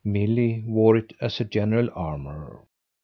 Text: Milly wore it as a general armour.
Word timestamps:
Milly 0.03 0.63
wore 0.65 0.97
it 0.97 1.13
as 1.21 1.39
a 1.39 1.43
general 1.43 1.87
armour. 1.93 2.65